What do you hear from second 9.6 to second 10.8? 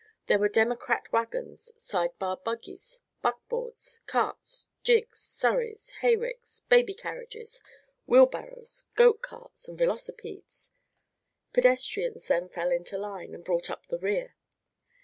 and velocipedes.